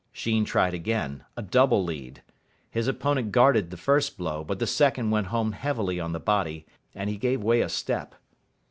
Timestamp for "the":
3.69-3.77, 4.57-4.65, 6.11-6.19